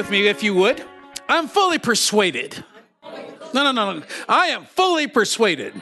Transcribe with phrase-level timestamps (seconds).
[0.00, 0.82] with me if you would.
[1.28, 2.64] I'm fully persuaded.
[3.52, 4.02] No, no, no, no.
[4.26, 5.74] I am fully persuaded.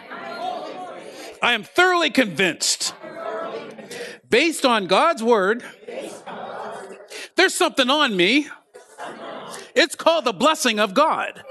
[1.41, 2.95] I am thoroughly convinced.
[4.29, 5.63] Based on God's word,
[7.37, 8.49] there's something on me.
[9.77, 11.45] It's called the blessing of God.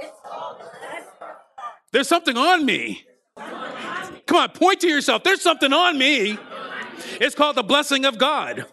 [1.93, 3.05] There's something on me.
[4.25, 5.23] Come on, point to yourself.
[5.23, 6.38] There's something on me.
[7.21, 8.65] It's called the blessing of God.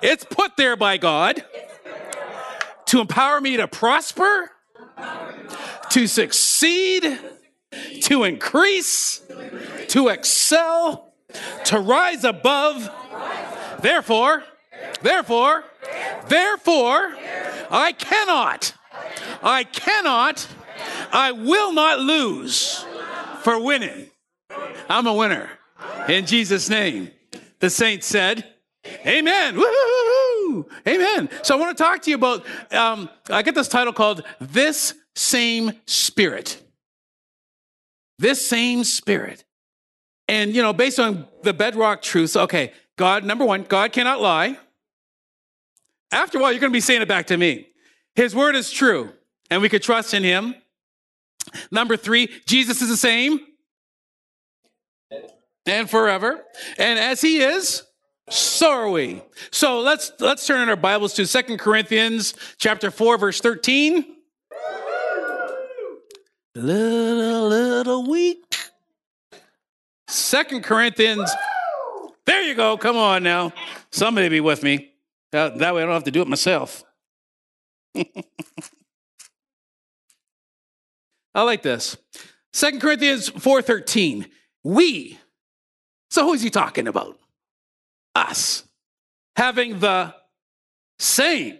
[0.00, 1.44] It's put there by God
[2.88, 4.50] to empower me to prosper,
[5.90, 7.18] to succeed,
[8.02, 9.22] to increase,
[9.88, 11.12] to excel,
[11.64, 12.90] to rise above.
[13.80, 14.42] Therefore,
[15.02, 15.64] therefore,
[16.28, 17.14] therefore,
[17.70, 18.74] I cannot,
[19.42, 20.48] I cannot,
[21.12, 22.86] I will not lose
[23.42, 24.10] for winning.
[24.88, 25.50] I'm a winner
[26.08, 27.10] in Jesus' name.
[27.60, 28.46] The saints said,
[29.06, 29.56] Amen.
[30.86, 31.28] Amen.
[31.42, 34.94] So I want to talk to you about, um, I get this title called This
[35.14, 36.62] Same Spirit.
[38.18, 39.44] This same spirit.
[40.26, 44.58] And, you know, based on the bedrock truths, okay, God, number one, God cannot lie.
[46.10, 47.68] After a while, you're going to be saying it back to me.
[48.16, 49.12] His word is true,
[49.50, 50.54] and we could trust in him.
[51.70, 53.40] Number three, Jesus is the same
[55.64, 56.44] and forever.
[56.78, 57.84] And as he is,
[58.30, 59.22] so are we.
[59.50, 64.04] So let's let's turn in our Bibles to Second Corinthians chapter 4, verse 13.
[66.54, 68.56] Little, little weak.
[70.08, 71.30] Second Corinthians.
[72.26, 72.76] There you go.
[72.76, 73.52] Come on now.
[73.90, 74.92] Somebody be with me.
[75.32, 76.84] That, that way I don't have to do it myself.
[81.34, 81.96] I like this.
[82.52, 84.28] Second Corinthians 4:13.
[84.64, 85.18] We.
[86.10, 87.18] So who is he talking about?
[88.18, 88.64] Us.
[89.36, 90.14] Having the
[90.98, 91.58] same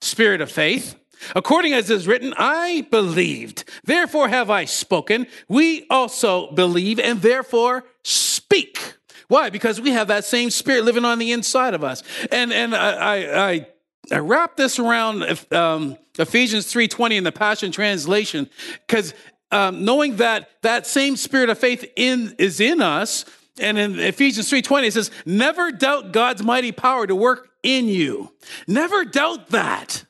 [0.00, 0.94] spirit of faith.
[1.36, 5.26] According as is written, I believed, therefore have I spoken.
[5.48, 8.96] We also believe and therefore speak.
[9.28, 9.48] Why?
[9.50, 12.02] Because we have that same spirit living on the inside of us.
[12.32, 13.66] And and I I,
[14.10, 15.22] I wrap this around
[15.52, 18.50] um, Ephesians three twenty in the Passion Translation,
[18.86, 19.14] because
[19.52, 23.24] um, knowing that that same spirit of faith in is in us,
[23.62, 28.32] and in Ephesians 3:20 it says, "Never doubt God's mighty power to work in you.
[28.66, 30.04] Never doubt that."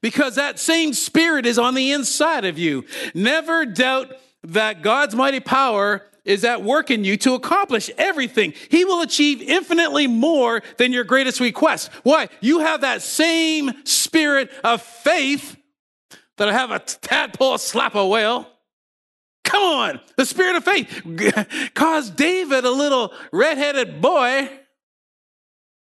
[0.00, 2.84] Because that same spirit is on the inside of you.
[3.14, 4.12] Never doubt
[4.44, 8.52] that God's mighty power is at work in you to accomplish everything.
[8.68, 11.90] He will achieve infinitely more than your greatest request.
[12.02, 12.28] Why?
[12.40, 15.56] You have that same spirit of faith
[16.36, 18.50] that I have a tadpole slap a whale.
[19.46, 24.50] Come on, the spirit of faith caused David, a little redheaded boy,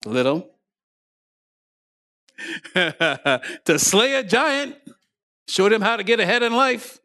[0.06, 0.50] little,
[2.76, 4.76] to slay a giant,
[5.48, 7.00] showed him how to get ahead in life.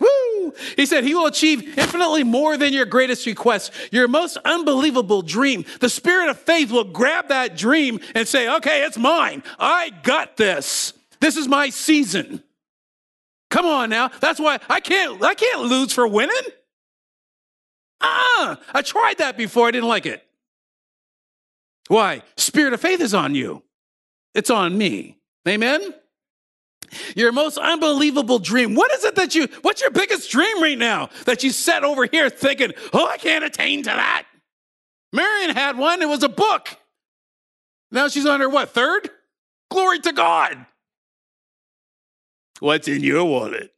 [0.00, 0.52] Woo!
[0.74, 5.64] He said he will achieve infinitely more than your greatest request, your most unbelievable dream.
[5.78, 9.44] The spirit of faith will grab that dream and say, okay, it's mine.
[9.56, 10.94] I got this.
[11.20, 12.42] This is my season.
[13.52, 14.08] Come on now.
[14.20, 16.50] That's why I can't I can't lose for winning.
[18.00, 19.68] Ah, I tried that before.
[19.68, 20.26] I didn't like it.
[21.88, 22.22] Why?
[22.38, 23.62] Spirit of faith is on you.
[24.34, 25.18] It's on me.
[25.46, 25.92] Amen.
[27.14, 28.74] Your most unbelievable dream.
[28.74, 32.06] What is it that you, what's your biggest dream right now that you set over
[32.06, 34.24] here thinking, oh, I can't attain to that?
[35.12, 36.68] Marion had one, it was a book.
[37.90, 39.10] Now she's on her what, third?
[39.70, 40.66] Glory to God.
[42.60, 43.72] What's in your wallet?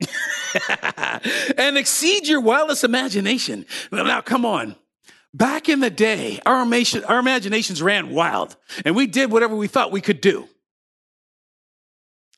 [1.56, 3.66] and exceed your wildest imagination.
[3.90, 4.76] Now, come on.
[5.34, 9.90] Back in the day, our, our imaginations ran wild, and we did whatever we thought
[9.90, 10.46] we could do.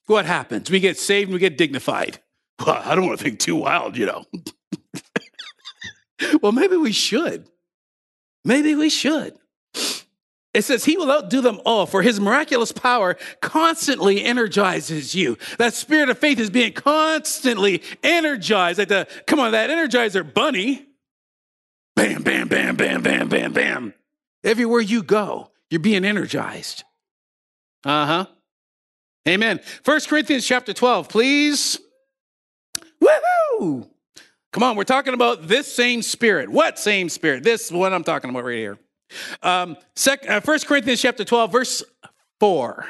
[0.07, 0.71] What happens?
[0.71, 2.21] We get saved and we get dignified.
[2.65, 4.25] Well, I don't want to think too wild, you know.
[6.43, 7.49] well, maybe we should.
[8.45, 9.37] Maybe we should.
[10.55, 15.37] It says he will outdo them all, for his miraculous power constantly energizes you.
[15.59, 18.79] That spirit of faith is being constantly energized.
[18.79, 20.87] Like the, come on, that energizer bunny.
[21.97, 23.95] Bam, bam, bam, bam, bam, bam, bam.
[24.45, 26.85] Everywhere you go, you're being energized.
[27.85, 28.27] Uh huh.
[29.27, 29.59] Amen.
[29.83, 31.81] First Corinthians chapter 12, please.
[33.03, 33.89] Woohoo!
[34.53, 36.49] Come on, we're talking about this same spirit.
[36.49, 37.43] What same spirit?
[37.43, 38.79] This one I'm talking about right here.
[39.43, 41.83] Um, sec, uh, 1 Corinthians chapter 12, verse
[42.41, 42.87] 4.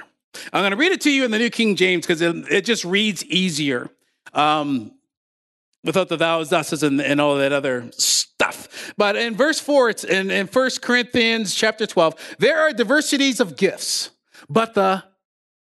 [0.53, 2.65] I'm going to read it to you in the New King James because it, it,
[2.65, 3.89] just reads easier
[4.33, 4.93] um,
[5.85, 8.93] without the thous, thuses, and, and, all that other stuff.
[8.97, 13.57] But in verse 4, it's in, in 1 Corinthians chapter 12, there are diversities of
[13.57, 14.11] gifts,
[14.49, 15.05] but the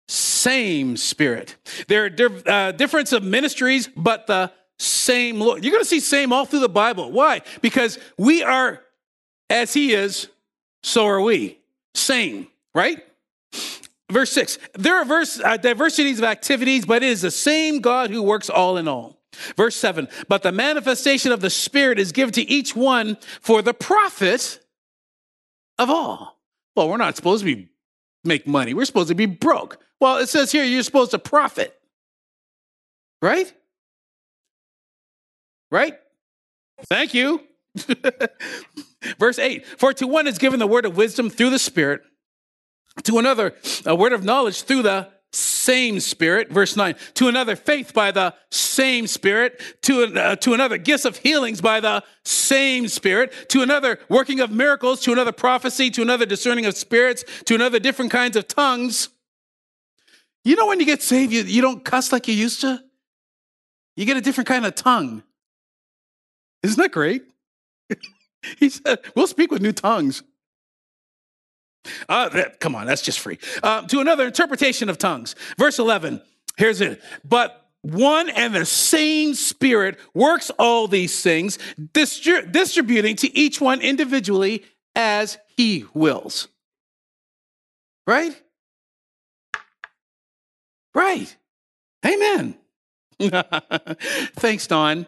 [0.07, 1.55] same Spirit.
[1.87, 5.63] There are uh, difference of ministries, but the same Lord.
[5.63, 7.11] You're going to see same all through the Bible.
[7.11, 7.41] Why?
[7.61, 8.81] Because we are
[9.49, 10.27] as He is,
[10.83, 11.59] so are we.
[11.93, 13.03] Same, right?
[14.09, 14.57] Verse six.
[14.73, 18.49] There are verse, uh, diversities of activities, but it is the same God who works
[18.49, 19.17] all in all.
[19.55, 20.07] Verse seven.
[20.27, 24.59] But the manifestation of the Spirit is given to each one for the profit
[25.77, 26.39] of all.
[26.75, 27.69] Well, we're not supposed to be
[28.23, 28.73] make money.
[28.73, 29.79] We're supposed to be broke.
[29.99, 31.77] Well, it says here you're supposed to profit.
[33.21, 33.51] Right?
[35.71, 35.97] Right?
[36.85, 37.41] Thank you.
[39.19, 42.01] Verse 8 For to one is given the word of wisdom through the Spirit,
[43.03, 46.51] to another, a word of knowledge through the same Spirit.
[46.51, 49.61] Verse 9 To another, faith by the same Spirit.
[49.83, 53.33] To, uh, to another, gifts of healings by the same Spirit.
[53.49, 55.01] To another, working of miracles.
[55.01, 55.89] To another, prophecy.
[55.91, 57.23] To another, discerning of spirits.
[57.45, 59.09] To another, different kinds of tongues.
[60.43, 62.83] You know, when you get saved, you, you don't cuss like you used to?
[63.95, 65.23] You get a different kind of tongue.
[66.63, 67.23] Isn't that great?
[68.57, 70.23] he said, We'll speak with new tongues.
[72.07, 73.39] Uh, that, come on, that's just free.
[73.63, 75.35] Uh, to another interpretation of tongues.
[75.57, 76.21] Verse 11,
[76.57, 77.01] here's it.
[77.23, 81.57] But one and the same Spirit works all these things,
[81.93, 84.63] distri- distributing to each one individually
[84.95, 86.47] as he wills.
[88.05, 88.39] Right?
[90.93, 91.35] Right.
[92.05, 92.55] Amen.
[94.35, 95.07] Thanks, Don.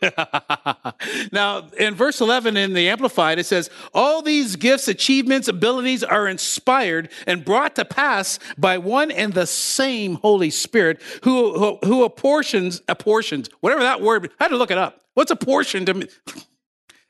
[1.32, 6.28] now, in verse 11 in the Amplified, it says, All these gifts, achievements, abilities are
[6.28, 12.04] inspired and brought to pass by one and the same Holy Spirit who, who, who
[12.04, 15.00] apportions, apportions, whatever that word, I had to look it up.
[15.14, 16.08] What's apportion to?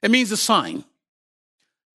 [0.00, 0.84] It means a sign.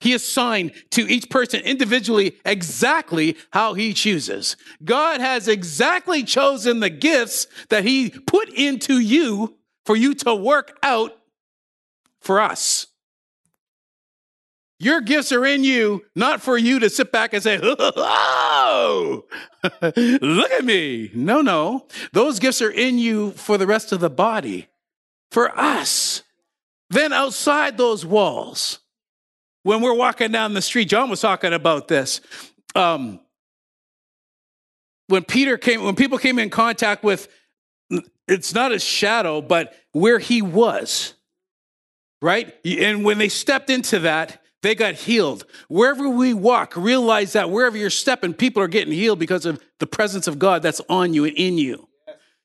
[0.04, 4.58] He assigned to each person individually exactly how he chooses.
[4.84, 9.56] God has exactly chosen the gifts that he put into you
[9.86, 11.12] for you to work out
[12.22, 12.88] for us.
[14.80, 19.24] Your gifts are in you, not for you to sit back and say, Oh,
[19.96, 21.10] look at me.
[21.14, 21.88] No, no.
[22.12, 24.68] Those gifts are in you for the rest of the body,
[25.32, 26.24] for us.
[26.90, 28.80] Then outside those walls,
[29.64, 32.20] when we're walking down the street, John was talking about this.
[32.76, 33.22] Um,
[35.08, 37.28] when Peter came, when people came in contact with,
[38.28, 41.14] it's not a shadow, but where he was,
[42.22, 42.54] right?
[42.66, 45.46] And when they stepped into that, they got healed.
[45.68, 49.88] Wherever we walk, realize that wherever you're stepping, people are getting healed because of the
[49.88, 51.90] presence of God that's on you and in you.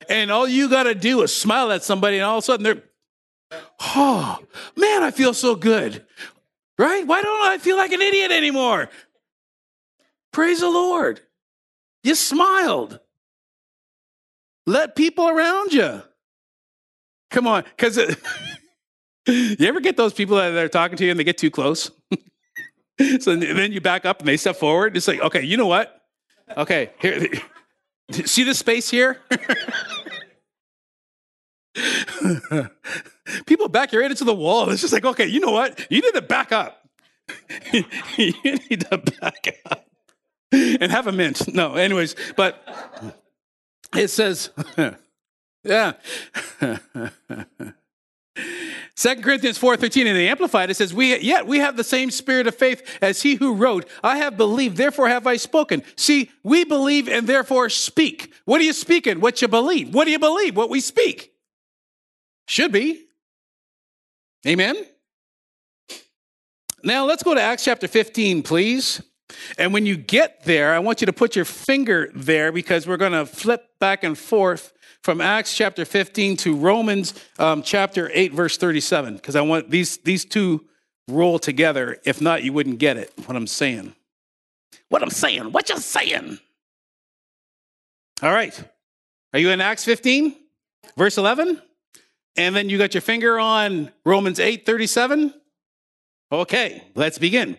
[0.08, 2.64] And all you got to do is smile at somebody, and all of a sudden
[2.64, 2.82] they're,
[3.80, 4.38] oh,
[4.76, 6.04] man, I feel so good.
[6.76, 7.06] Right?
[7.06, 8.88] Why don't I feel like an idiot anymore?
[10.32, 11.20] Praise the Lord.
[12.04, 13.00] You smiled.
[14.68, 16.02] Let people around you.
[17.30, 17.96] Come on, because
[19.26, 21.90] you ever get those people that are talking to you and they get too close?
[23.20, 24.94] so then you back up and they step forward.
[24.94, 26.02] It's like, okay, you know what?
[26.54, 27.28] Okay, here,
[28.12, 29.22] see this space here?
[33.46, 34.68] people back your right into the wall.
[34.68, 35.90] It's just like, okay, you know what?
[35.90, 36.86] You need to back up.
[37.72, 37.84] you
[38.42, 39.86] need to back up
[40.52, 41.54] and have a mint.
[41.54, 42.62] No, anyways, but
[43.94, 44.50] it says,
[45.64, 45.92] yeah.
[48.94, 52.46] Second Corinthians 4:13 in the Amplified, it says, we, Yet we have the same spirit
[52.46, 55.82] of faith as he who wrote, I have believed, therefore have I spoken.
[55.96, 58.32] See, we believe and therefore speak.
[58.44, 59.20] What are you speaking?
[59.20, 59.94] What you believe.
[59.94, 60.56] What do you believe?
[60.56, 61.32] What we speak.
[62.46, 63.04] Should be.
[64.46, 64.76] Amen?
[66.82, 69.02] Now let's go to Acts chapter 15, please.
[69.58, 72.96] And when you get there, I want you to put your finger there because we're
[72.96, 78.32] going to flip back and forth from Acts chapter 15 to Romans um, chapter 8,
[78.32, 80.64] verse 37, because I want these, these two
[81.08, 81.98] roll together.
[82.04, 83.94] If not, you wouldn't get it, what I'm saying.
[84.88, 86.38] What I'm saying, what you're saying?
[88.22, 88.58] All right.
[89.32, 90.34] Are you in Acts 15,
[90.96, 91.60] verse 11?
[92.36, 95.34] And then you got your finger on Romans 8, 37?
[96.30, 97.58] Okay, let's begin.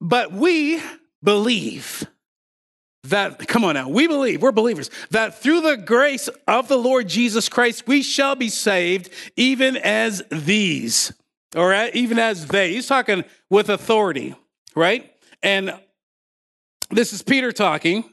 [0.00, 0.80] But we
[1.24, 2.06] believe
[3.04, 7.08] that, come on now, we believe, we're believers, that through the grace of the Lord
[7.08, 11.12] Jesus Christ, we shall be saved, even as these,
[11.56, 12.72] or even as they.
[12.72, 14.34] He's talking with authority,
[14.74, 15.10] right?
[15.42, 15.74] And
[16.90, 18.04] this is Peter talking.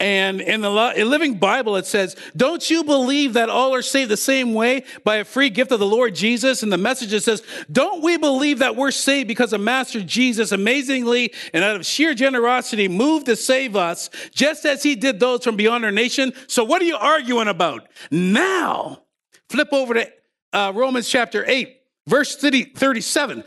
[0.00, 4.16] And in the Living Bible, it says, Don't you believe that all are saved the
[4.16, 6.62] same way by a free gift of the Lord Jesus?
[6.62, 10.52] And the message it says, Don't we believe that we're saved because of Master Jesus
[10.52, 15.44] amazingly and out of sheer generosity moved to save us, just as he did those
[15.44, 16.32] from beyond our nation?
[16.46, 17.86] So what are you arguing about?
[18.10, 19.02] Now,
[19.50, 20.10] flip over to
[20.54, 21.76] uh, Romans chapter 8,
[22.06, 23.44] verse 30, 37.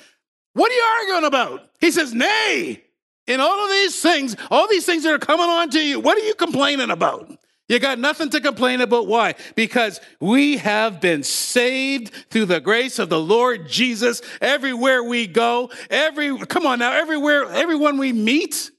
[0.54, 1.72] What are you arguing about?
[1.80, 2.84] He says, Nay,
[3.28, 6.18] in all of these things, all these things that are coming on to you, what
[6.18, 7.38] are you complaining about?
[7.70, 9.08] You got nothing to complain about.
[9.08, 9.36] Why?
[9.56, 15.72] Because we have been saved through the grace of the Lord Jesus everywhere we go.
[15.90, 18.70] Every, come on now, everywhere, everyone we meet,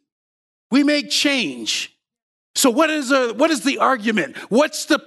[0.70, 1.96] we make change.
[2.54, 4.36] So what is, a, what is the argument?
[4.50, 5.02] What's the,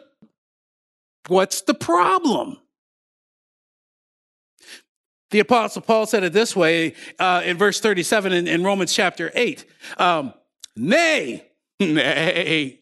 [1.27, 2.57] what's the problem?
[5.29, 9.31] The Apostle Paul said it this way uh, in verse 37 in, in Romans chapter
[9.33, 9.65] 8.
[9.97, 10.33] Um,
[10.75, 11.45] nay,
[11.79, 12.79] nay,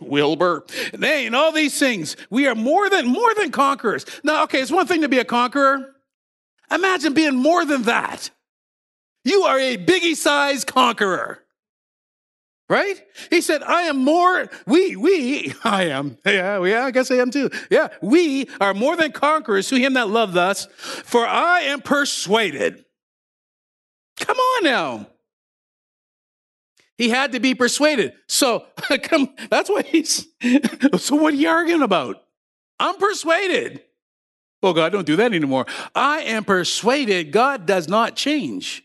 [0.00, 0.64] Wilbur,
[0.98, 4.04] nay, in all these things, we are more than more than conquerors.
[4.24, 5.94] Now, okay, it's one thing to be a conqueror.
[6.70, 8.30] Imagine being more than that.
[9.24, 11.43] You are a biggie sized conqueror.
[12.68, 13.02] Right?
[13.28, 16.16] He said, I am more, we, we, I am.
[16.24, 17.50] Yeah, yeah, I guess I am too.
[17.70, 22.84] Yeah, we are more than conquerors to him that loved us, for I am persuaded.
[24.16, 25.06] Come on now.
[26.96, 28.12] He had to be persuaded.
[28.28, 28.66] So,
[29.02, 30.26] come, that's what he's,
[30.98, 32.22] so what are you arguing about?
[32.78, 33.82] I'm persuaded.
[34.62, 35.66] Oh, God, don't do that anymore.
[35.94, 38.82] I am persuaded God does not change.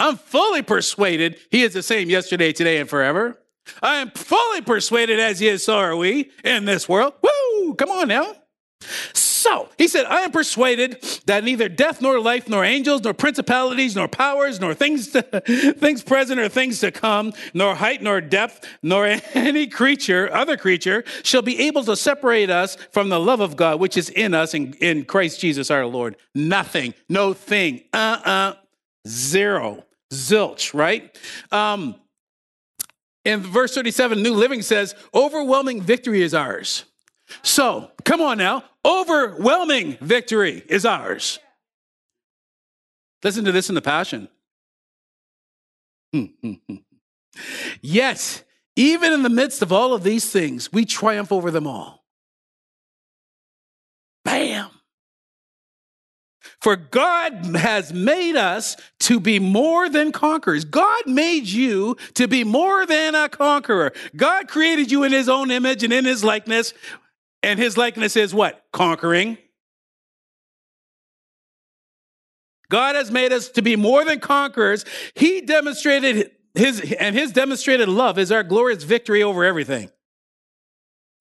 [0.00, 3.38] I'm fully persuaded he is the same yesterday, today, and forever.
[3.82, 7.14] I am fully persuaded as he is, so are we in this world.
[7.22, 7.74] Woo!
[7.74, 8.34] Come on now.
[9.12, 13.94] So he said, I am persuaded that neither death nor life, nor angels, nor principalities,
[13.94, 15.22] nor powers, nor things, to,
[15.78, 21.04] things present or things to come, nor height nor depth, nor any creature, other creature,
[21.22, 24.54] shall be able to separate us from the love of God, which is in us
[24.54, 26.16] in, in Christ Jesus our Lord.
[26.34, 28.54] Nothing, no thing, uh uh,
[29.06, 31.16] zero zilch, right?
[31.50, 31.94] Um,
[33.24, 36.84] in verse 37, New Living says, overwhelming victory is ours.
[37.42, 41.38] So, come on now, overwhelming victory is ours.
[43.22, 44.28] Listen to this in the Passion.
[47.82, 48.44] Yet,
[48.76, 52.04] even in the midst of all of these things, we triumph over them all.
[54.24, 54.70] Bam!
[56.60, 60.64] For God has made us to be more than conquerors.
[60.64, 63.92] God made you to be more than a conqueror.
[64.14, 66.74] God created you in his own image and in his likeness.
[67.42, 68.62] And his likeness is what?
[68.72, 69.38] Conquering.
[72.68, 74.84] God has made us to be more than conquerors.
[75.14, 79.90] He demonstrated his, and his demonstrated love is our glorious victory over everything.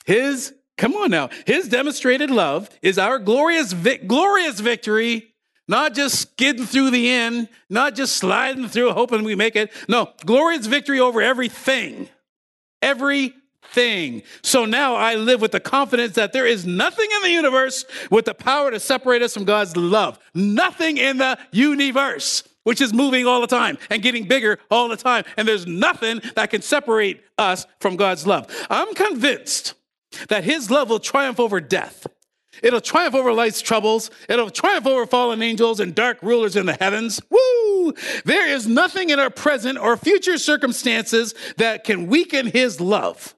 [0.05, 1.29] His Come on now.
[1.45, 5.28] His demonstrated love is our glorious, vi- glorious victory,
[5.69, 9.71] not just skidding through the end, not just sliding through hoping we make it.
[9.87, 12.09] No, glorious victory over everything.
[12.81, 14.23] Everything.
[14.41, 18.25] So now I live with the confidence that there is nothing in the universe with
[18.25, 20.17] the power to separate us from God's love.
[20.33, 24.97] Nothing in the universe which is moving all the time and getting bigger all the
[24.97, 25.23] time.
[25.37, 28.47] And there's nothing that can separate us from God's love.
[28.71, 29.75] I'm convinced
[30.29, 32.07] that his love will triumph over death.
[32.61, 34.11] It'll triumph over life's troubles.
[34.27, 37.21] It'll triumph over fallen angels and dark rulers in the heavens.
[37.29, 37.93] Woo!
[38.25, 43.35] There is nothing in our present or future circumstances that can weaken his love.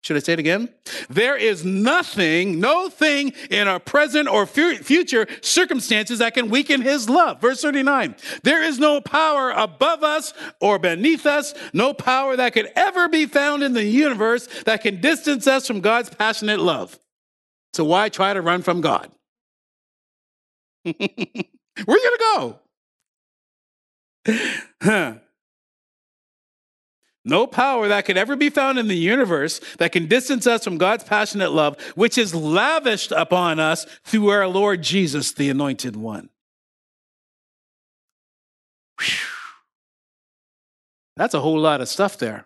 [0.00, 0.68] Should I say it again?
[1.10, 7.10] There is nothing, no thing in our present or future circumstances that can weaken his
[7.10, 7.40] love.
[7.40, 8.14] Verse 39.
[8.44, 13.26] There is no power above us or beneath us, no power that could ever be
[13.26, 16.98] found in the universe that can distance us from God's passionate love.
[17.78, 19.08] So why try to run from God?
[20.82, 22.58] Where are you going to
[24.26, 24.34] go?
[24.82, 25.14] Huh.
[27.24, 30.76] No power that could ever be found in the universe that can distance us from
[30.76, 36.30] God's passionate love, which is lavished upon us through our Lord Jesus, the Anointed One.
[39.00, 39.06] Whew.
[41.16, 42.44] That's a whole lot of stuff there.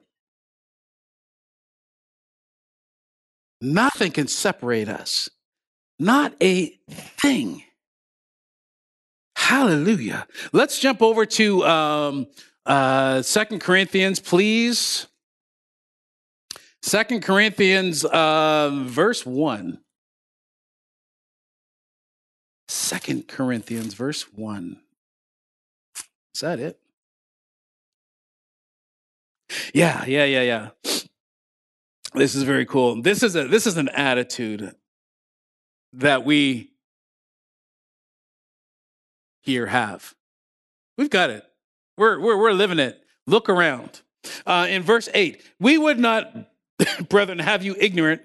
[3.65, 5.29] Nothing can separate us,
[5.97, 7.63] not a thing.
[9.37, 10.27] Hallelujah.
[10.53, 12.27] Let's jump over to um,
[12.67, 15.07] uh, Second Corinthians, please.
[16.83, 19.79] Second Corinthians, uh, verse one.
[22.67, 24.81] Second Corinthians, verse one.
[26.35, 26.81] Is that it?
[29.73, 30.69] Yeah, yeah, yeah, yeah.
[32.15, 33.01] This is very cool.
[33.01, 34.75] This is a this is an attitude
[35.95, 36.73] that we
[39.43, 40.15] here have.
[40.99, 41.45] We've got it.
[41.97, 43.03] We're we're, we're living it.
[43.27, 44.03] Look around.
[44.47, 46.33] Uh, in verse eight, we would not,
[47.09, 48.23] brethren, have you ignorant.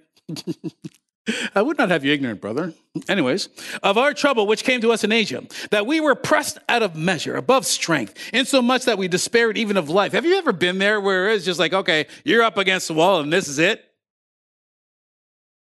[1.54, 2.74] I would not have you ignorant, brother.
[3.10, 3.50] Anyways,
[3.84, 6.96] of our trouble which came to us in Asia, that we were pressed out of
[6.96, 10.14] measure, above strength, insomuch that we despaired even of life.
[10.14, 13.20] Have you ever been there where it's just like, okay, you're up against the wall
[13.20, 13.84] and this is it?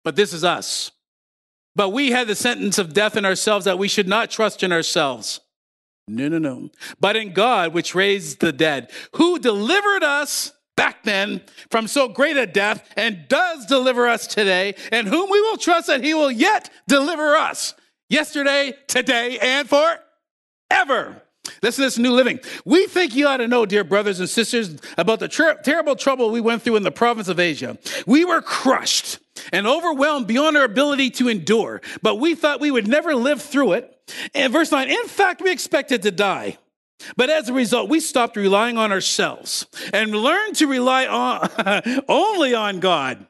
[0.03, 0.91] But this is us.
[1.75, 4.71] But we had the sentence of death in ourselves that we should not trust in
[4.71, 5.39] ourselves.
[6.07, 6.69] No, no, no.
[6.99, 12.37] But in God, which raised the dead, who delivered us back then from so great
[12.37, 16.31] a death and does deliver us today, and whom we will trust that he will
[16.31, 17.73] yet deliver us
[18.09, 21.21] yesterday, today, and forever.
[21.61, 22.39] Listen to this new living.
[22.65, 26.29] We think you ought to know, dear brothers and sisters, about the ter- terrible trouble
[26.29, 27.77] we went through in the province of Asia.
[28.05, 29.19] We were crushed
[29.51, 33.73] and overwhelmed beyond our ability to endure, but we thought we would never live through
[33.73, 33.93] it.
[34.33, 36.57] And verse 9, in fact, we expected to die.
[37.15, 42.53] But as a result, we stopped relying on ourselves and learned to rely on only
[42.53, 43.25] on God.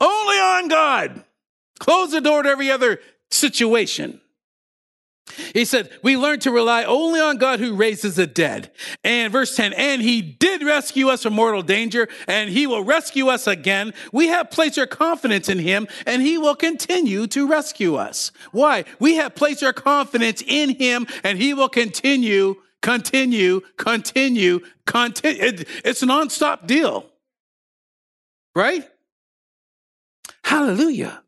[0.00, 1.24] Only on God.
[1.78, 4.20] Close the door to every other situation.
[5.54, 8.70] He said, We learned to rely only on God who raises the dead.
[9.04, 13.28] And verse 10, and he did rescue us from mortal danger, and he will rescue
[13.28, 13.94] us again.
[14.12, 18.32] We have placed our confidence in him, and he will continue to rescue us.
[18.52, 18.84] Why?
[18.98, 25.42] We have placed our confidence in him, and he will continue continue, continue, continue.
[25.42, 27.06] It, it's a nonstop deal.
[28.54, 28.88] Right?
[30.44, 31.22] Hallelujah.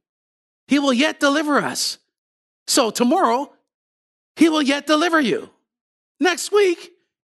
[0.69, 1.99] He will yet deliver us.
[2.67, 3.53] So tomorrow,
[4.37, 5.51] he will yet deliver you.
[6.19, 6.93] Next week,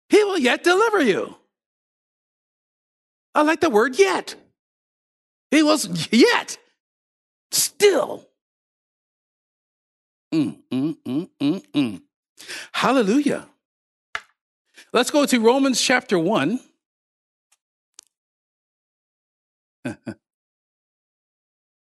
[0.09, 1.35] he will yet deliver you.
[3.35, 4.35] I like the word yet.
[5.51, 6.57] He was yet,
[7.51, 8.25] still.
[10.33, 12.01] Mm, mm, mm, mm, mm.
[12.71, 13.47] Hallelujah.
[14.93, 16.59] Let's go to Romans chapter 1.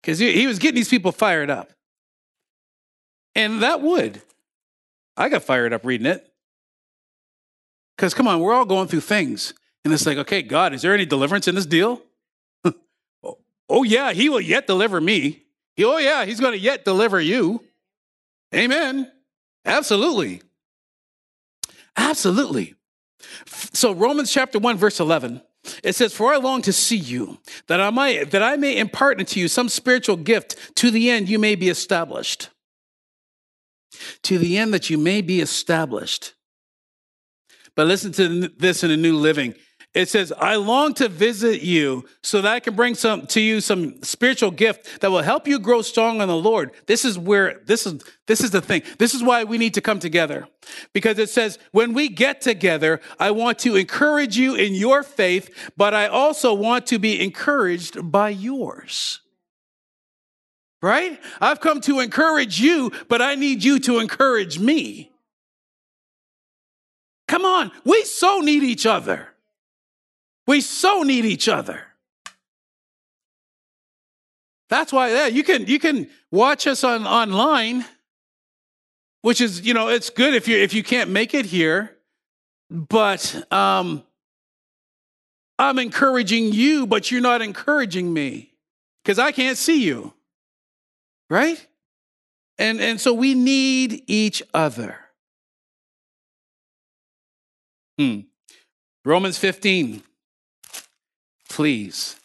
[0.03, 1.71] Because he, he was getting these people fired up.
[3.35, 4.23] And that would.
[5.17, 6.27] I got fired up reading it.
[7.97, 9.53] Because come on, we're all going through things.
[9.85, 12.03] And it's like, okay, God, is there any deliverance in this deal?
[13.23, 13.37] Oh,
[13.69, 15.43] oh, yeah, he will yet deliver me.
[15.79, 17.63] oh, yeah, he's going to yet deliver you.
[18.55, 19.13] Amen.
[19.65, 20.41] Absolutely.
[21.97, 22.75] Absolutely.
[23.47, 25.43] So Romans chapter 1 verse 11
[25.85, 29.21] it says for I long to see you that I might that I may impart
[29.21, 30.57] into you some spiritual gift.
[30.77, 32.49] To the end you may be established.
[34.23, 36.35] To the end that you may be established.
[37.75, 39.55] But listen to this in a new living
[39.93, 43.61] it says, I long to visit you so that I can bring some to you
[43.61, 46.71] some spiritual gift that will help you grow strong in the Lord.
[46.87, 48.83] This is where this is this is the thing.
[48.99, 50.47] This is why we need to come together.
[50.93, 55.73] Because it says, when we get together, I want to encourage you in your faith,
[55.77, 59.21] but I also want to be encouraged by yours.
[60.81, 61.21] Right?
[61.41, 65.11] I've come to encourage you, but I need you to encourage me.
[67.27, 69.30] Come on, we so need each other.
[70.51, 71.81] We so need each other.
[74.69, 77.85] That's why yeah, you can you can watch us on online,
[79.23, 81.97] which is you know it's good if you if you can't make it here,
[82.69, 84.03] but um,
[85.57, 88.53] I'm encouraging you, but you're not encouraging me
[89.05, 90.15] because I can't see you,
[91.29, 91.65] right?
[92.59, 94.97] And and so we need each other.
[97.97, 98.23] Hmm.
[99.05, 100.03] Romans 15
[101.51, 102.17] please.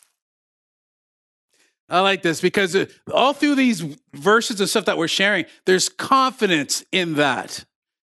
[1.89, 3.81] I like this because uh, all through these
[4.13, 7.65] verses and stuff that we're sharing, there's confidence in that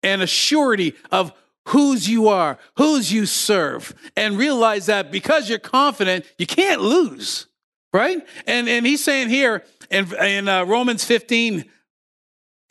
[0.04, 1.32] and a surety of
[1.68, 7.48] whose you are, whose you serve, and realize that because you're confident, you can't lose,
[7.94, 8.26] right?
[8.48, 11.66] And and he's saying here in, in uh, Romans 15,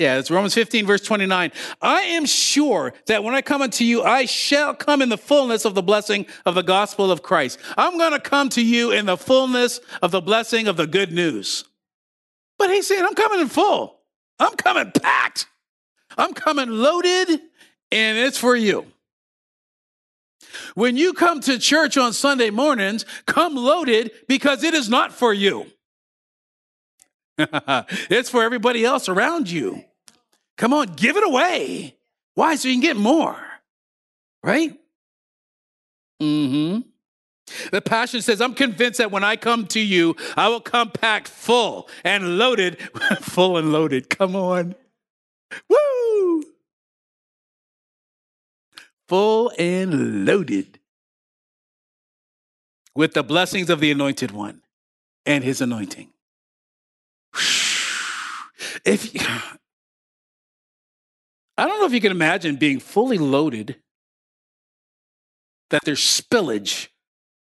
[0.01, 1.53] yeah, it's Romans 15, verse 29.
[1.83, 5.67] I am sure that when I come unto you, I shall come in the fullness
[5.67, 7.59] of the blessing of the gospel of Christ.
[7.77, 11.13] I'm going to come to you in the fullness of the blessing of the good
[11.13, 11.67] news.
[12.59, 14.01] But he's saying, I'm coming in full.
[14.39, 15.49] I'm coming packed.
[16.17, 17.29] I'm coming loaded,
[17.93, 18.87] and it's for you.
[20.75, 25.35] When you come to church on Sunday mornings, come loaded because it is not for
[25.35, 25.67] you.
[27.39, 29.85] it's for everybody else around you.
[30.61, 31.97] Come on, give it away.
[32.35, 32.55] Why?
[32.57, 33.35] So you can get more.
[34.43, 34.79] Right?
[36.21, 36.81] Mm-hmm.
[37.73, 41.29] The Passion says, I'm convinced that when I come to you, I will come packed
[41.29, 42.79] full and loaded.
[43.23, 44.11] full and loaded.
[44.11, 44.75] Come on.
[45.71, 46.45] Woo!
[49.09, 50.79] Full and loaded
[52.95, 54.61] with the blessings of the anointed one
[55.25, 56.11] and his anointing.
[58.85, 59.15] If
[61.61, 63.77] I don't know if you can imagine being fully loaded,
[65.69, 66.89] that there's spillage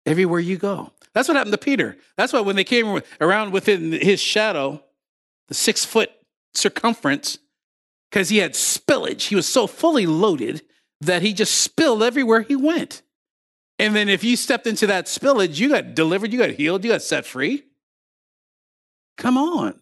[0.06, 0.92] everywhere you go.
[1.14, 1.96] That's what happened to Peter.
[2.18, 4.84] That's why when they came around within his shadow,
[5.48, 6.12] the six foot
[6.54, 7.38] circumference,
[8.12, 10.64] because he had spillage, he was so fully loaded
[11.00, 13.04] that he just spilled everywhere he went.
[13.80, 16.92] And then if you stepped into that spillage, you got delivered, you got healed, you
[16.92, 17.64] got set free.
[19.18, 19.80] Come on.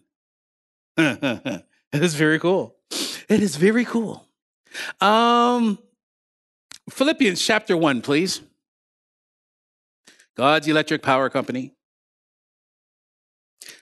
[1.92, 2.76] is very cool.
[3.28, 4.24] It is very cool.
[5.00, 5.78] Um,
[6.90, 8.40] Philippians chapter 1, please.
[10.36, 11.74] God's electric power company.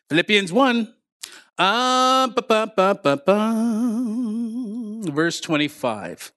[0.09, 0.93] Philippians 1,
[1.59, 2.29] uh,
[5.13, 6.33] verse 25.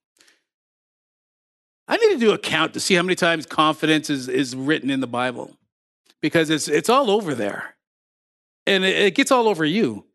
[1.87, 4.89] I need to do a count to see how many times confidence is, is written
[4.89, 5.57] in the Bible
[6.21, 7.75] because it's, it's all over there.
[8.65, 10.05] And it, it gets all over you,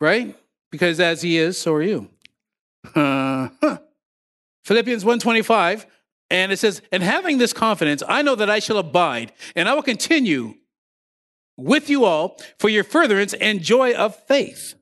[0.00, 0.34] right?
[0.72, 2.08] Because as he is, so are you.
[2.94, 3.78] Uh, huh.
[4.64, 5.86] Philippians 125,
[6.30, 9.74] and it says, And having this confidence, I know that I shall abide, and I
[9.74, 10.54] will continue
[11.56, 14.74] with you all for your furtherance and joy of faith.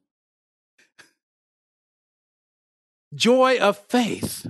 [3.14, 4.46] Joy of faith.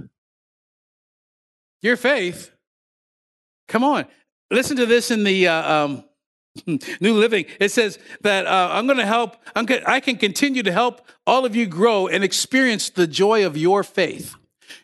[1.81, 2.53] Your faith.
[3.69, 4.07] Come on.
[4.51, 6.05] Listen to this in the uh, um,
[6.67, 7.47] New Living.
[7.61, 11.07] It says that uh, I'm going to help, I'm gonna, I can continue to help
[11.27, 14.35] all of you grow and experience the joy of your faith.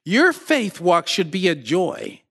[0.05, 2.23] Your faith walk should be a joy.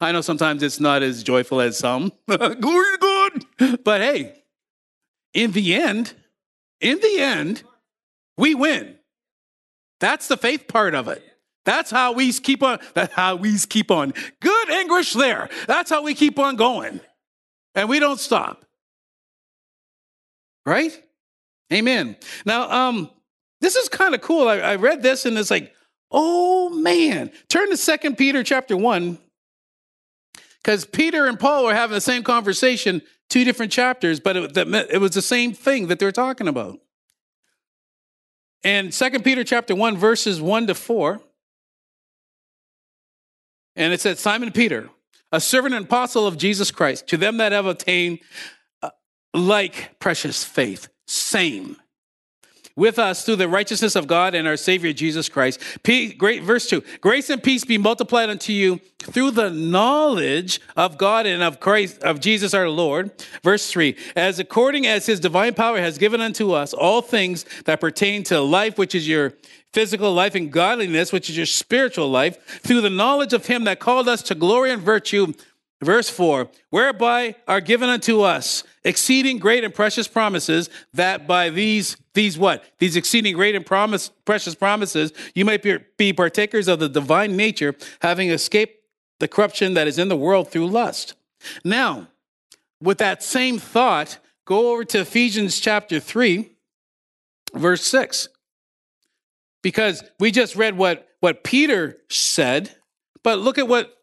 [0.00, 2.12] I know sometimes it's not as joyful as some.
[2.26, 3.82] Glory to God.
[3.84, 4.42] But hey,
[5.32, 6.14] in the end,
[6.80, 7.62] in the end,
[8.36, 8.96] we win.
[10.00, 11.22] That's the faith part of it.
[11.64, 12.80] That's how we keep on.
[12.94, 14.12] That's how we keep on.
[14.40, 15.48] Good English there.
[15.68, 17.00] That's how we keep on going.
[17.76, 18.64] And we don't stop.
[20.64, 21.02] Right?
[21.72, 22.16] Amen.
[22.44, 23.10] Now, um,
[23.60, 24.48] this is kind of cool.
[24.48, 25.72] I, I read this and it's like,
[26.10, 27.30] oh man.
[27.48, 29.18] Turn to Second Peter chapter 1.
[30.62, 35.00] Because Peter and Paul were having the same conversation, two different chapters, but it, it
[35.00, 36.78] was the same thing that they're talking about.
[38.62, 41.20] And Second Peter chapter 1, verses 1 to 4.
[43.74, 44.90] And it said, Simon Peter,
[45.32, 48.20] a servant and apostle of Jesus Christ, to them that have obtained
[49.34, 51.76] like precious faith, same
[52.76, 55.60] with us through the righteousness of God and our Savior Jesus Christ.
[55.84, 56.82] Great verse two.
[57.00, 62.02] Grace and peace be multiplied unto you through the knowledge of God and of Christ
[62.02, 63.10] of Jesus our Lord.
[63.42, 63.96] Verse three.
[64.16, 68.40] As according as his divine power has given unto us all things that pertain to
[68.40, 69.34] life, which is your
[69.72, 73.80] physical life and godliness, which is your spiritual life, through the knowledge of him that
[73.80, 75.32] called us to glory and virtue.
[75.82, 81.96] Verse 4 Whereby are given unto us exceeding great and precious promises, that by these,
[82.14, 82.64] these what?
[82.78, 87.36] These exceeding great and promise, precious promises, you might be, be partakers of the divine
[87.36, 88.76] nature, having escaped
[89.20, 91.14] the corruption that is in the world through lust.
[91.64, 92.08] Now,
[92.80, 96.50] with that same thought, go over to Ephesians chapter 3,
[97.54, 98.28] verse 6
[99.62, 102.74] because we just read what, what Peter said,
[103.22, 103.96] but look at what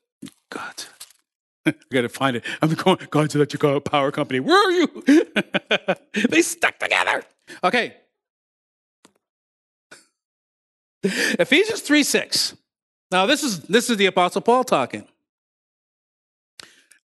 [0.49, 0.85] God.
[1.65, 2.43] I gotta find it.
[2.61, 4.39] I'm going, God's electric power company.
[4.39, 5.27] Where are you?
[6.29, 7.23] they stuck together.
[7.63, 7.95] Okay.
[11.03, 12.55] Ephesians 3 6.
[13.11, 15.07] Now, this is this is the Apostle Paul talking.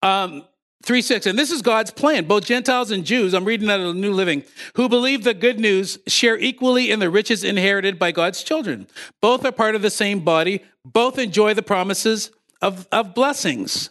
[0.02, 0.44] Um,
[0.84, 1.26] 3 6.
[1.28, 2.26] And this is God's plan.
[2.26, 4.44] Both Gentiles and Jews, I'm reading out of the New Living,
[4.76, 8.88] who believe the good news share equally in the riches inherited by God's children.
[9.22, 10.64] Both are part of the same body.
[10.86, 13.90] Both enjoy the promises of, of blessings,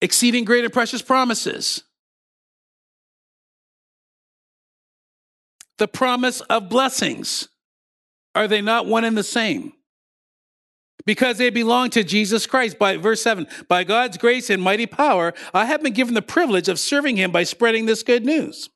[0.00, 1.82] exceeding great and precious promises.
[5.78, 7.48] The promise of blessings.
[8.34, 9.72] Are they not one and the same?
[11.06, 12.78] because they belong to Jesus Christ.
[12.78, 16.68] By verse 7, by God's grace and mighty power, I have been given the privilege
[16.68, 18.68] of serving him by spreading this good news.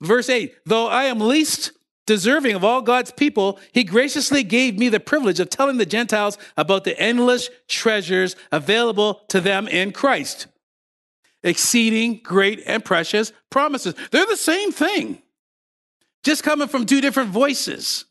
[0.00, 1.72] Verse 8, though I am least
[2.06, 6.38] deserving of all God's people, he graciously gave me the privilege of telling the Gentiles
[6.56, 10.46] about the endless treasures available to them in Christ.
[11.42, 13.94] Exceeding great and precious promises.
[14.10, 15.22] They're the same thing,
[16.22, 18.06] just coming from two different voices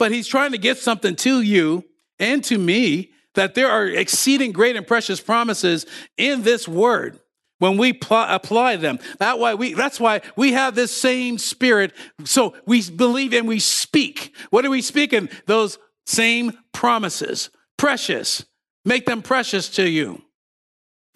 [0.00, 1.84] but he's trying to get something to you
[2.18, 5.84] and to me that there are exceeding great and precious promises
[6.16, 7.20] in this word
[7.60, 8.98] when we pl- apply them.
[9.20, 11.92] That why we, that's why we have this same spirit.
[12.24, 14.34] So we believe and we speak.
[14.50, 15.28] What are we speaking?
[15.46, 17.50] Those same promises.
[17.76, 18.44] Precious.
[18.84, 20.22] Make them precious to you.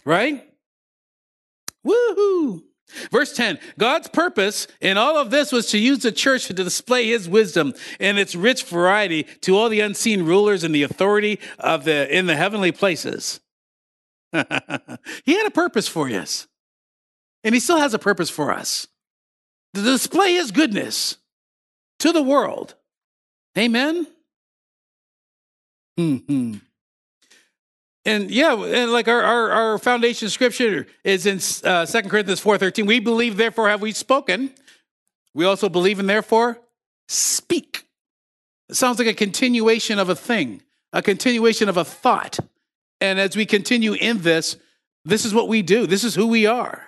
[0.05, 0.45] Right?
[1.85, 2.63] Woohoo!
[3.11, 7.09] Verse 10 God's purpose in all of this was to use the church to display
[7.09, 11.85] his wisdom and its rich variety to all the unseen rulers and the authority of
[11.85, 13.41] the in the heavenly places.
[15.25, 16.47] he had a purpose for us.
[17.43, 18.87] And he still has a purpose for us.
[19.75, 21.19] To display his goodness
[22.01, 22.75] to the world.
[23.57, 24.07] Amen.
[25.97, 26.55] hmm
[28.07, 32.87] and yeah, and like our, our, our foundation scripture is in uh, 2 Corinthians 4.13.
[32.87, 34.53] We believe, therefore, have we spoken.
[35.33, 36.61] We also believe and therefore
[37.09, 37.87] speak.
[38.69, 42.39] It sounds like a continuation of a thing, a continuation of a thought.
[43.01, 44.57] And as we continue in this,
[45.05, 45.87] this is what we do.
[45.87, 46.83] This is who we are.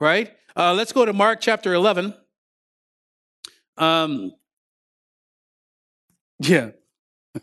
[0.00, 0.32] Right?
[0.56, 2.14] Uh, let's go to Mark chapter 11.
[3.76, 4.32] Um,
[6.40, 6.70] yeah.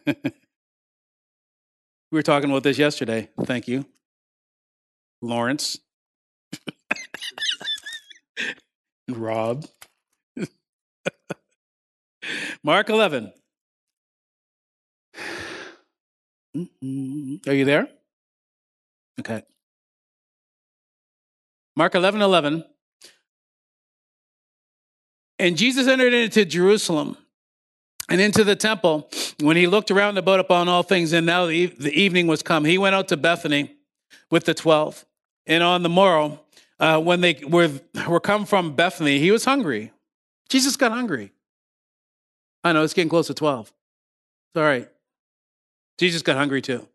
[2.11, 3.29] We were talking about this yesterday.
[3.43, 3.85] Thank you,
[5.21, 5.77] Lawrence.
[9.07, 9.67] Rob.
[12.63, 13.31] Mark 11.
[16.55, 17.87] Are you there?
[19.19, 19.43] Okay.
[21.75, 22.63] Mark 11 11.
[25.37, 27.17] And Jesus entered into Jerusalem
[28.09, 29.09] and into the temple.
[29.39, 32.65] When he looked around about upon all things, and now the, the evening was come,
[32.65, 33.75] he went out to Bethany
[34.29, 35.05] with the twelve.
[35.45, 36.41] And on the morrow,
[36.79, 37.71] uh, when they were,
[38.07, 39.91] were come from Bethany, he was hungry.
[40.49, 41.31] Jesus got hungry.
[42.63, 43.67] I know it's getting close to 12.
[43.67, 43.75] It's
[44.55, 44.89] all right.
[45.99, 46.87] Jesus got hungry too.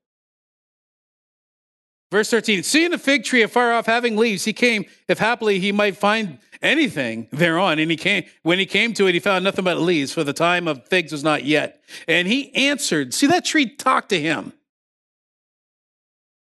[2.11, 5.73] Verse 13, seeing a fig tree afar off having leaves, he came, if happily he
[5.73, 7.79] might find anything thereon.
[7.79, 10.33] And he came, when he came to it, he found nothing but leaves, for the
[10.33, 11.83] time of figs was not yet.
[12.09, 14.53] And he answered, see, that tree talked to him.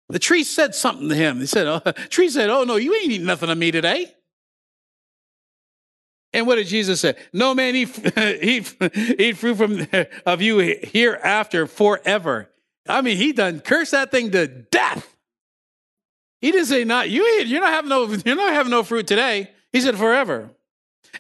[0.07, 1.39] The tree said something to him.
[1.39, 4.11] He said, oh, tree said, Oh no, you ain't eating nothing of me today.
[6.33, 7.15] And what did Jesus say?
[7.33, 9.87] No man eat, eat, eat fruit from
[10.25, 12.49] of you hereafter forever.
[12.87, 15.15] I mean, he done cursed that thing to death.
[16.41, 19.07] He didn't say not you eat, you're not having no you're not having no fruit
[19.07, 19.51] today.
[19.71, 20.49] He said, forever.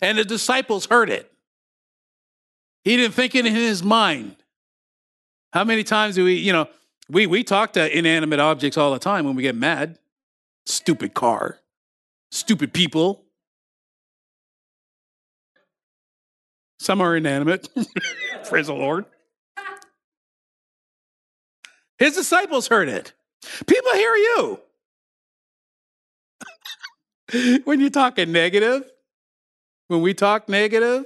[0.01, 1.31] And the disciples heard it.
[2.83, 4.35] He didn't think it in his mind.
[5.51, 6.67] How many times do we, you know,
[7.09, 9.97] we, we talk to inanimate objects all the time when we get mad.
[10.65, 11.59] Stupid car,
[12.31, 13.23] stupid people.
[16.79, 17.69] Some are inanimate.
[18.45, 19.05] Praise the Lord.
[21.97, 23.13] His disciples heard it.
[23.67, 24.59] People hear you.
[27.65, 28.89] when you're talking negative,
[29.89, 31.05] when we talk negative,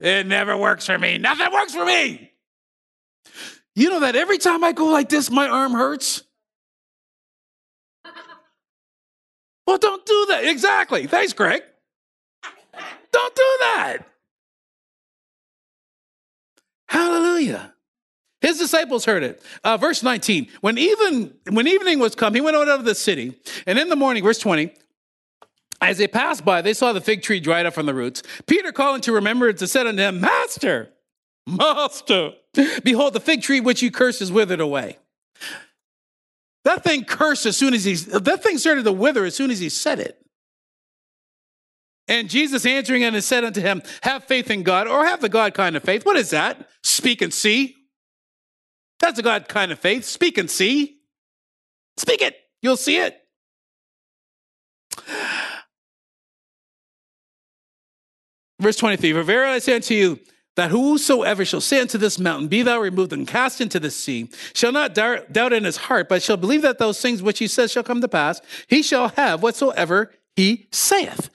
[0.00, 1.18] it never works for me.
[1.18, 2.32] Nothing works for me.
[3.74, 6.22] You know that every time I go like this, my arm hurts?
[9.66, 10.44] Well, don't do that.
[10.44, 11.06] Exactly.
[11.06, 11.62] Thanks, Greg.
[13.12, 13.98] Don't do that.
[16.90, 17.72] Hallelujah.
[18.40, 19.42] His disciples heard it.
[19.62, 20.48] Uh, verse 19.
[20.60, 23.96] When even when evening was come, he went out of the city, and in the
[23.96, 24.74] morning, verse 20,
[25.80, 28.24] as they passed by, they saw the fig tree dried up from the roots.
[28.46, 30.90] Peter, calling to remembrance, and said unto him, Master,
[31.46, 32.32] Master,
[32.82, 34.98] behold, the fig tree which you cursed is withered away.
[36.64, 39.60] That thing cursed as soon as he, that thing started to wither as soon as
[39.60, 40.20] he said it.
[42.10, 45.54] And Jesus answering and said unto him, Have faith in God, or have the God
[45.54, 46.04] kind of faith.
[46.04, 46.68] What is that?
[46.82, 47.76] Speak and see.
[48.98, 50.04] That's a God kind of faith.
[50.04, 50.98] Speak and see.
[51.96, 52.36] Speak it.
[52.62, 53.16] You'll see it.
[58.60, 60.18] Verse 23 For verily I say unto you,
[60.56, 64.28] that whosoever shall say unto this mountain, Be thou removed and cast into the sea,
[64.52, 67.70] shall not doubt in his heart, but shall believe that those things which he says
[67.70, 71.30] shall come to pass, he shall have whatsoever he saith.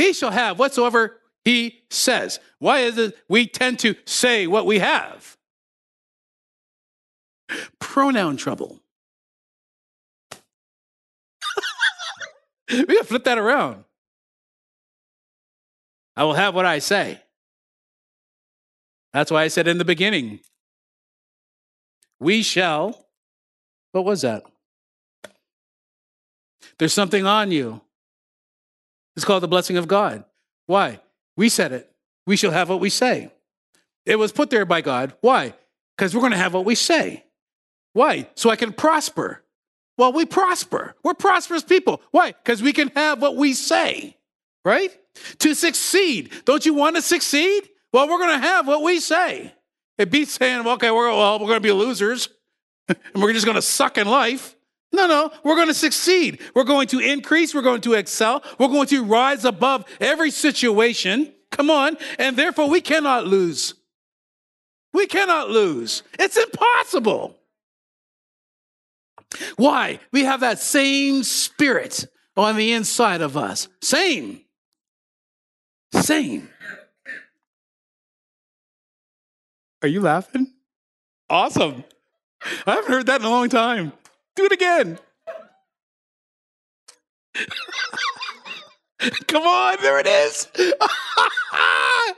[0.00, 2.40] He shall have whatsoever he says.
[2.58, 5.36] Why is it we tend to say what we have?
[7.78, 8.80] Pronoun trouble.
[12.70, 13.84] we gotta flip that around.
[16.16, 17.20] I will have what I say.
[19.12, 20.40] That's why I said in the beginning,
[22.18, 23.06] we shall.
[23.92, 24.44] What was that?
[26.78, 27.82] There's something on you.
[29.20, 30.24] It's called the blessing of God.
[30.66, 30.98] Why?
[31.36, 31.92] We said it.
[32.26, 33.30] We shall have what we say.
[34.06, 35.12] It was put there by God.
[35.20, 35.52] Why?
[35.94, 37.24] Because we're going to have what we say.
[37.92, 38.30] Why?
[38.34, 39.42] So I can prosper.
[39.98, 40.94] Well, we prosper.
[41.04, 42.00] We're prosperous people.
[42.12, 42.28] Why?
[42.32, 44.16] Because we can have what we say,
[44.64, 44.90] right?
[45.40, 46.30] To succeed.
[46.46, 47.68] Don't you want to succeed?
[47.92, 49.52] Well, we're going to have what we say.
[49.98, 52.30] It beats saying, okay, we're, well, we're going to be losers
[52.88, 54.56] and we're just going to suck in life.
[54.92, 56.40] No, no, we're going to succeed.
[56.54, 57.54] We're going to increase.
[57.54, 58.42] We're going to excel.
[58.58, 61.32] We're going to rise above every situation.
[61.50, 61.96] Come on.
[62.18, 63.74] And therefore, we cannot lose.
[64.92, 66.02] We cannot lose.
[66.18, 67.36] It's impossible.
[69.56, 70.00] Why?
[70.10, 73.68] We have that same spirit on the inside of us.
[73.80, 74.40] Same.
[75.94, 76.48] Same.
[79.82, 80.52] Are you laughing?
[81.28, 81.84] Awesome.
[82.66, 83.92] I haven't heard that in a long time.
[84.40, 84.98] Do it again.
[89.26, 90.48] Come on, there it is.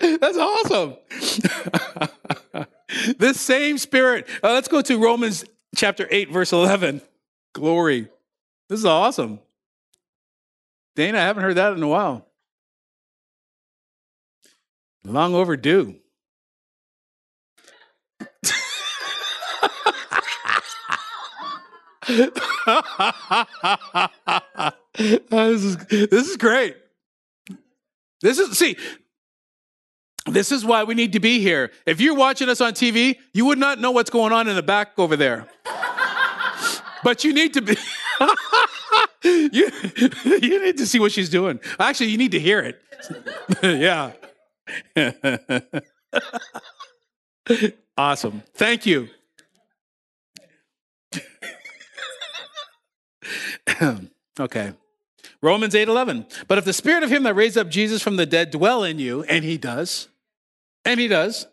[0.21, 0.95] That's awesome.
[3.19, 4.29] this same spirit.
[4.41, 7.03] Uh, let's go to Romans chapter 8, verse 11.
[7.55, 8.07] Glory.
[8.69, 9.41] This is awesome.
[10.95, 12.25] Dana, I haven't heard that in a while.
[15.03, 15.97] Long overdue.
[22.07, 22.31] This
[25.63, 26.77] is this is great.
[28.21, 28.77] This is see.
[30.27, 31.73] This is why we need to be here.
[31.85, 34.63] If you're watching us on TV, you would not know what's going on in the
[34.63, 35.49] back over there.
[37.03, 37.77] but you need to be.
[39.25, 39.69] you,
[40.41, 41.59] you need to see what she's doing.
[41.79, 42.81] Actually, you need to hear it.
[43.81, 44.13] yeah.
[47.99, 48.43] awesome.
[48.55, 49.09] Thank you.
[54.41, 54.73] okay.
[55.41, 56.47] Romans 8:11.
[56.49, 58.99] But if the spirit of him that raised up Jesus from the dead dwell in
[58.99, 60.09] you, and he does,
[60.85, 61.47] and he does,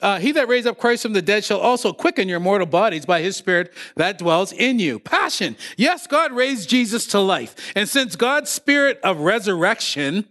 [0.00, 3.06] uh, he that raised up Christ from the dead shall also quicken your mortal bodies
[3.06, 4.98] by his spirit that dwells in you.
[4.98, 5.56] Passion.
[5.76, 7.54] Yes, God raised Jesus to life.
[7.74, 10.26] And since God's spirit of resurrection,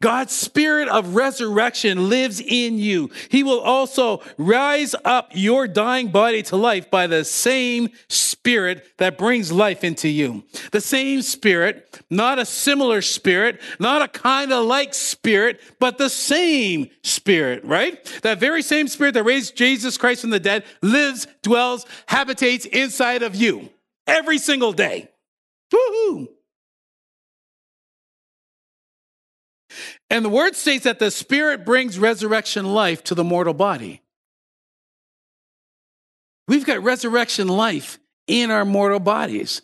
[0.00, 6.42] God's spirit of resurrection lives in you, he will also rise up your dying body
[6.44, 10.44] to life by the same spirit that brings life into you.
[10.72, 16.10] The same spirit, not a similar spirit, not a kind of like spirit, but the
[16.10, 18.04] same spirit, right?
[18.22, 23.22] That very same spirit that raised Jesus Christ from the dead lives, dwells, habitates inside
[23.22, 23.68] of you
[24.06, 25.08] every single day.
[25.72, 26.28] Woohoo!
[30.08, 34.00] And the word states that the spirit brings resurrection life to the mortal body.
[36.48, 39.60] We've got resurrection life in our mortal bodies.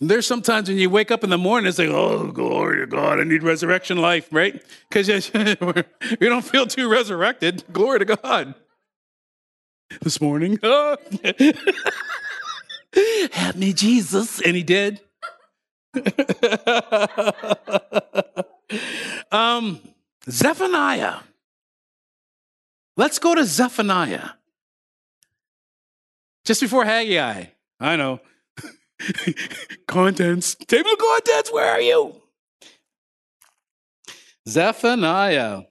[0.00, 3.18] There's sometimes when you wake up in the morning, it's like, oh, glory to God,
[3.18, 4.62] I need resurrection life, right?
[4.88, 5.08] Because
[6.20, 7.64] we don't feel too resurrected.
[7.72, 8.54] Glory to God
[10.02, 10.58] this morning.
[13.32, 14.40] Help me, Jesus.
[14.40, 15.00] And he did.
[19.32, 19.80] um,
[20.28, 21.20] Zephaniah.
[22.96, 24.30] Let's go to Zephaniah.
[26.44, 27.46] Just before Haggai.
[27.80, 28.20] I know.
[29.86, 30.54] contents.
[30.54, 32.22] Table of contents, where are you?
[34.48, 35.62] Zephaniah.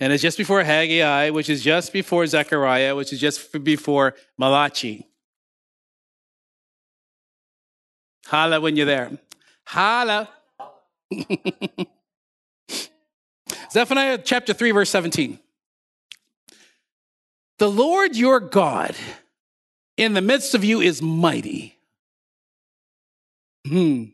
[0.00, 5.06] And it's just before Haggai, which is just before Zechariah, which is just before Malachi.
[8.26, 9.10] Holla when you're there.
[9.66, 10.28] Holla.
[13.70, 15.38] Zephaniah chapter 3, verse 17.
[17.58, 18.96] The Lord your God
[19.96, 21.78] in the midst of you is mighty.
[23.66, 24.04] Hmm.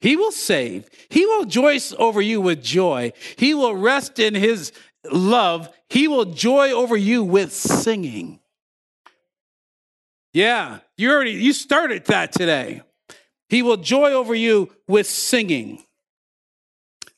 [0.00, 0.88] He will save.
[1.10, 3.12] He will rejoice over you with joy.
[3.36, 4.72] He will rest in his
[5.10, 8.40] love, he will joy over you with singing.
[10.32, 12.82] Yeah, you already you started that today.
[13.48, 15.84] He will joy over you with singing.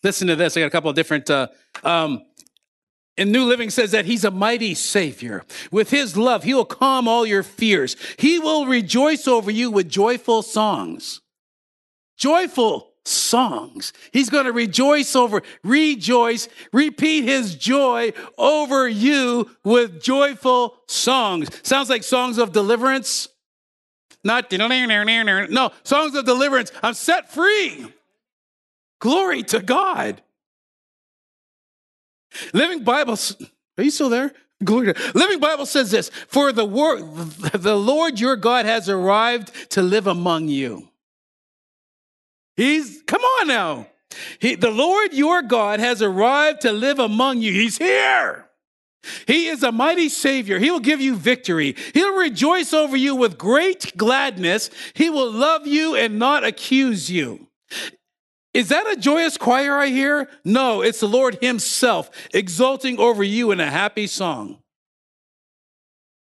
[0.03, 0.57] Listen to this.
[0.57, 1.31] I got a couple of different.
[1.31, 1.49] Uh,
[1.83, 2.23] um,
[3.17, 5.45] and New Living says that he's a mighty Savior.
[5.71, 7.97] With his love, he will calm all your fears.
[8.19, 11.23] He will rejoice over you with joyful songs.
[12.19, 13.93] Joyful songs.
[14.13, 21.49] He's going to rejoice over, rejoice, repeat his joy over you with joyful songs.
[21.63, 23.29] Sounds like songs of deliverance.
[24.25, 26.73] Not, no, songs of deliverance.
[26.83, 27.87] I'm set free.
[28.99, 30.21] Glory to God.
[32.53, 33.17] Living Bible,
[33.79, 34.33] are you still there?
[34.65, 36.65] Glory to Living Bible says this, for the
[37.55, 40.89] the Lord your God has arrived to live among you.
[42.57, 43.87] He's, come on now.
[44.39, 47.53] He, the Lord your God has arrived to live among you.
[47.53, 48.47] He's here.
[49.27, 50.59] He is a mighty Savior.
[50.59, 51.77] He will give you victory.
[51.95, 54.71] He'll rejoice over you with great gladness.
[54.95, 57.47] He will love you and not accuse you.
[58.53, 60.29] Is that a joyous choir I hear?
[60.45, 64.59] No, it's the Lord Himself exulting over you in a happy song.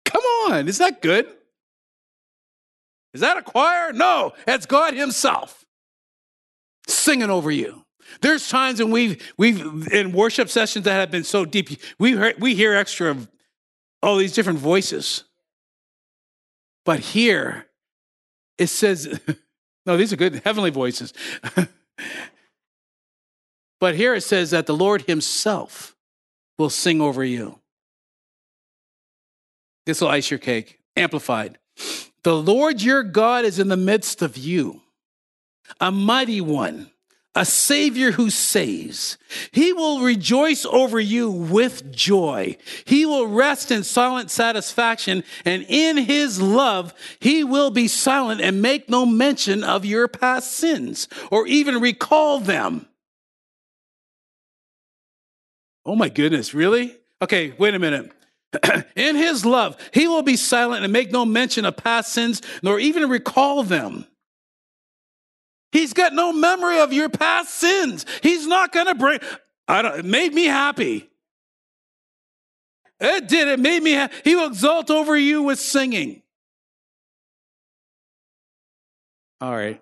[0.05, 1.27] Come on, is that good?
[3.13, 3.93] Is that a choir?
[3.93, 5.58] No, that's God Himself
[6.89, 7.85] singing over you.
[8.21, 11.69] There's times when we've we've in worship sessions that have been so deep,
[11.99, 13.29] we hear, we hear extra of
[14.01, 15.23] all these different voices.
[16.85, 17.67] But here
[18.57, 19.19] it says,
[19.85, 21.13] no, these are good heavenly voices.
[23.79, 25.95] but here it says that the Lord Himself
[26.57, 27.59] will sing over you.
[29.85, 30.79] This will ice your cake.
[30.95, 31.57] Amplified.
[32.23, 34.81] The Lord your God is in the midst of you,
[35.79, 36.91] a mighty one
[37.35, 39.17] a Savior who saves.
[39.51, 42.57] He will rejoice over you with joy.
[42.85, 48.61] He will rest in silent satisfaction, and in His love, He will be silent and
[48.61, 52.87] make no mention of your past sins or even recall them.
[55.85, 56.95] Oh my goodness, really?
[57.21, 58.11] Okay, wait a minute.
[58.95, 62.79] in His love, He will be silent and make no mention of past sins nor
[62.79, 64.07] even recall them.
[65.71, 68.05] He's got no memory of your past sins.
[68.23, 69.19] He's not going to bring.
[69.67, 69.99] I don't.
[69.99, 71.09] It made me happy.
[72.99, 73.47] It did.
[73.47, 73.93] It made me.
[73.93, 76.21] Ha- he will exult over you with singing.
[79.41, 79.81] All right.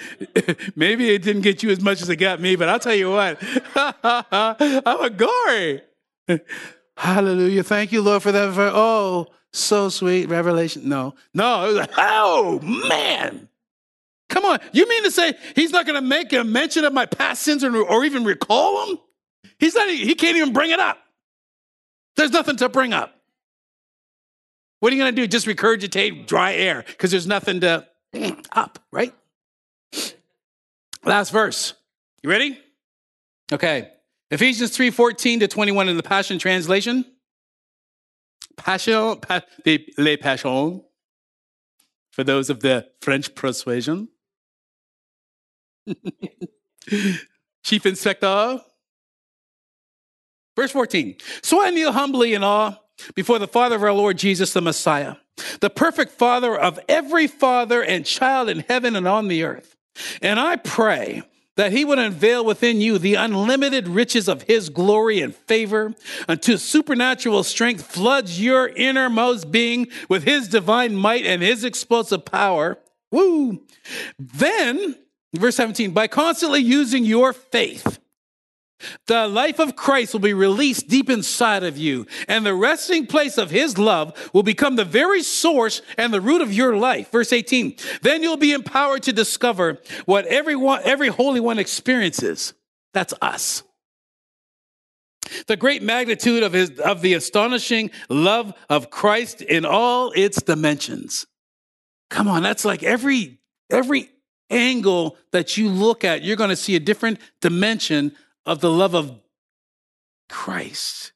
[0.76, 3.10] Maybe it didn't get you as much as it got me, but I'll tell you
[3.10, 3.38] what.
[3.76, 5.82] I'm a gory.
[6.96, 7.62] Hallelujah.
[7.62, 8.58] Thank you, Lord, for that.
[8.58, 10.88] Oh, so sweet revelation.
[10.88, 11.84] No, no.
[11.96, 13.48] Oh, man.
[14.32, 14.60] Come on.
[14.72, 17.62] You mean to say he's not going to make a mention of my past sins
[17.62, 18.98] or, or even recall them?
[19.58, 20.96] He's not, he can't even bring it up.
[22.16, 23.14] There's nothing to bring up.
[24.80, 25.26] What are you going to do?
[25.26, 29.12] Just regurgitate dry air because there's nothing to mm, up, right?
[31.04, 31.74] Last verse.
[32.22, 32.58] You ready?
[33.52, 33.90] Okay.
[34.30, 37.04] Ephesians 3 14 to 21 in the Passion Translation.
[38.56, 39.42] Passion, pa,
[39.98, 40.80] les passions,
[42.12, 44.08] for those of the French persuasion.
[47.64, 48.60] Chief Inspector.
[50.56, 51.16] Verse 14.
[51.42, 52.76] So I kneel humbly in awe
[53.14, 55.16] before the Father of our Lord Jesus, the Messiah,
[55.60, 59.76] the perfect Father of every father and child in heaven and on the earth.
[60.20, 61.22] And I pray
[61.56, 65.94] that he would unveil within you the unlimited riches of his glory and favor
[66.28, 72.78] until supernatural strength floods your innermost being with his divine might and his explosive power.
[73.10, 73.62] Woo!
[74.18, 74.96] Then
[75.34, 77.98] Verse 17, by constantly using your faith,
[79.06, 83.38] the life of Christ will be released deep inside of you, and the resting place
[83.38, 87.10] of his love will become the very source and the root of your life.
[87.10, 92.54] Verse 18, then you'll be empowered to discover what everyone, every Holy One experiences.
[92.92, 93.62] That's us.
[95.46, 101.26] The great magnitude of, his, of the astonishing love of Christ in all its dimensions.
[102.10, 103.38] Come on, that's like every,
[103.70, 104.10] every
[104.52, 108.14] angle that you look at, you're going to see a different dimension
[108.46, 109.18] of the love of
[110.28, 111.12] Christ.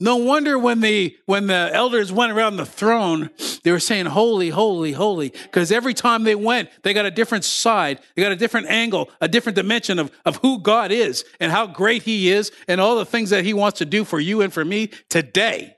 [0.00, 3.30] No wonder when the when the elders went around the throne,
[3.64, 5.30] they were saying holy, holy, holy.
[5.30, 9.10] Because every time they went, they got a different side, they got a different angle,
[9.20, 12.96] a different dimension of, of who God is and how great He is and all
[12.96, 15.76] the things that He wants to do for you and for me today.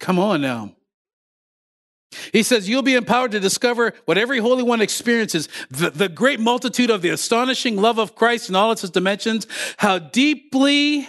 [0.00, 0.75] Come on now.
[2.32, 6.40] He says, You'll be empowered to discover what every Holy One experiences the, the great
[6.40, 9.46] multitude of the astonishing love of Christ in all its dimensions,
[9.78, 11.08] how deeply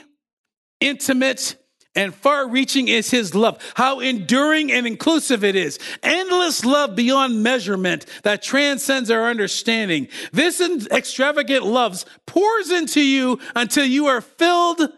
[0.80, 1.56] intimate
[1.98, 5.80] and far reaching is his love, how enduring and inclusive it is.
[6.04, 10.08] Endless love beyond measurement that transcends our understanding.
[10.32, 14.94] This extravagant love pours into you until you are filled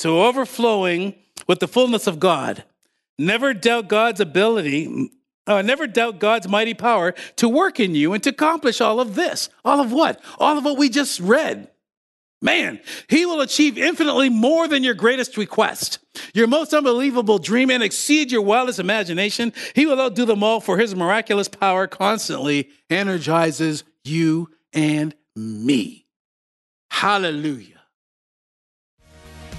[0.00, 1.14] to overflowing
[1.46, 2.64] with the fullness of God.
[3.18, 5.10] Never doubt God's ability,
[5.50, 9.14] uh, never doubt God's mighty power to work in you and to accomplish all of
[9.14, 9.48] this.
[9.64, 10.22] All of what?
[10.38, 11.70] All of what we just read.
[12.42, 15.98] Man, he will achieve infinitely more than your greatest request,
[16.32, 19.52] your most unbelievable dream, and exceed your wildest imagination.
[19.74, 26.06] He will outdo them all, for his miraculous power constantly energizes you and me.
[26.90, 27.80] Hallelujah.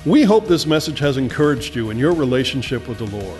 [0.03, 3.39] We hope this message has encouraged you in your relationship with the Lord.